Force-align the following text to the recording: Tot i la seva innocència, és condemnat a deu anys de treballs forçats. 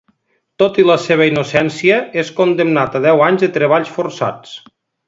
Tot 0.61 0.79
i 0.83 0.85
la 0.89 0.95
seva 1.03 1.27
innocència, 1.31 2.01
és 2.23 2.33
condemnat 2.41 2.99
a 3.01 3.05
deu 3.07 3.25
anys 3.31 3.47
de 3.47 3.55
treballs 3.61 3.97
forçats. 4.01 4.61